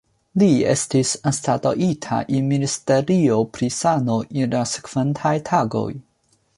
[0.43, 5.89] Li estis anstataŭita en Ministerio pri sano en la sekvantaj tagoj.